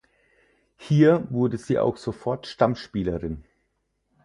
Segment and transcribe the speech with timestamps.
[0.77, 3.43] Hier wurde sie auch sofort Stammspielerin.